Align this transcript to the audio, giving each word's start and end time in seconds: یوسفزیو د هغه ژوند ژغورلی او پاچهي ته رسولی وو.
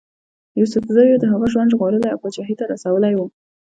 یوسفزیو 0.59 1.21
د 1.21 1.25
هغه 1.31 1.47
ژوند 1.53 1.71
ژغورلی 1.73 2.09
او 2.11 2.21
پاچهي 2.23 2.55
ته 2.59 2.63
رسولی 2.71 3.13
وو. 3.15 3.25